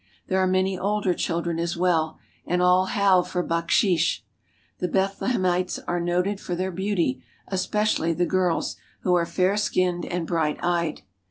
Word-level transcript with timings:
There 0.29 0.39
are 0.39 0.47
many 0.47 0.79
older 0.79 1.13
children 1.13 1.59
as 1.59 1.77
well, 1.77 2.17
and 2.47 2.59
all 2.59 2.85
howl 2.87 3.21
for 3.21 3.43
bak 3.43 3.67
sheesh. 3.67 4.21
The 4.79 4.87
Bethlehemites 4.87 5.77
are 5.87 5.99
noted 5.99 6.41
for 6.41 6.55
their 6.55 6.71
beauty, 6.71 7.21
especially 7.49 8.13
the 8.13 8.25
girls, 8.25 8.77
who 9.01 9.13
are 9.13 9.27
fair 9.27 9.57
skinned 9.57 10.05
and 10.07 10.25
bright 10.25 10.57
eyed. 10.63 11.03